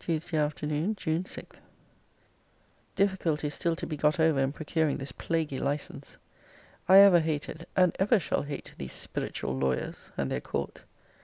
[0.00, 1.56] TUESDAY AFTERNOON, JUNE 6.
[2.94, 6.18] Difficulties still to be got over in procuring this plaguy license.
[6.90, 10.82] I ever hated, and ever shall hate, these spiritual lawyers, and their court.